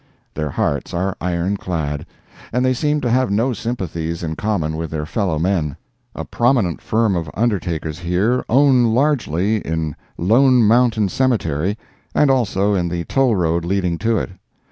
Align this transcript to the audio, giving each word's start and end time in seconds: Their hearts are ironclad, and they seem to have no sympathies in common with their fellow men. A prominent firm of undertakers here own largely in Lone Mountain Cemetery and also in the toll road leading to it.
Their 0.33 0.49
hearts 0.49 0.95
are 0.95 1.15
ironclad, 1.21 2.07
and 2.51 2.65
they 2.65 2.73
seem 2.73 3.01
to 3.01 3.09
have 3.11 3.29
no 3.29 3.53
sympathies 3.53 4.23
in 4.23 4.35
common 4.35 4.75
with 4.75 4.89
their 4.89 5.05
fellow 5.05 5.37
men. 5.37 5.77
A 6.15 6.25
prominent 6.25 6.81
firm 6.81 7.15
of 7.15 7.29
undertakers 7.35 7.99
here 7.99 8.43
own 8.49 8.95
largely 8.95 9.57
in 9.57 9.95
Lone 10.17 10.63
Mountain 10.63 11.09
Cemetery 11.09 11.77
and 12.15 12.31
also 12.31 12.73
in 12.73 12.87
the 12.89 13.03
toll 13.03 13.35
road 13.35 13.63
leading 13.63 13.99
to 13.99 14.17
it. 14.17 14.31